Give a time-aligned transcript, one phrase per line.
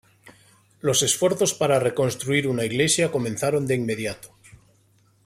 [0.79, 4.35] Los esfuerzos para reconstruir una iglesia comenzaron de inmediato.